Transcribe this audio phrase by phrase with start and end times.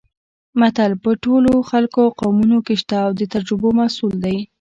[0.59, 4.37] متل په ټولو خلکو او قومونو کې شته او د تجربو محصول دی